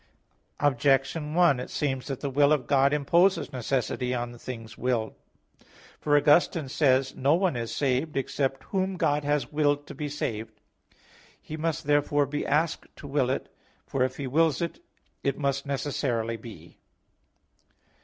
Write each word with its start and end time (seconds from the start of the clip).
Objection 0.59 1.35
1: 1.35 1.59
It 1.59 1.69
seems 1.69 2.07
that 2.07 2.21
the 2.21 2.29
will 2.31 2.51
of 2.51 2.65
God 2.65 2.91
imposes 2.91 3.53
necessity 3.53 4.15
on 4.15 4.31
the 4.31 4.39
things 4.39 4.75
willed. 4.75 5.13
For 5.99 6.17
Augustine 6.17 6.69
says 6.69 7.09
(Enchiridion 7.11 7.21
103): 7.21 7.21
"No 7.21 7.35
one 7.35 7.55
is 7.55 7.75
saved, 7.75 8.17
except 8.17 8.63
whom 8.63 8.97
God 8.97 9.23
has 9.23 9.51
willed 9.51 9.85
to 9.85 9.93
be 9.93 10.09
saved. 10.09 10.59
He 11.39 11.55
must 11.55 11.83
therefore 11.85 12.25
be 12.25 12.47
asked 12.47 12.87
to 12.95 13.05
will 13.07 13.29
it; 13.29 13.53
for 13.85 14.01
if 14.01 14.17
He 14.17 14.25
wills 14.25 14.59
it, 14.59 14.79
it 15.21 15.37
must 15.37 15.67
necessarily 15.67 16.35
be." 16.37 16.79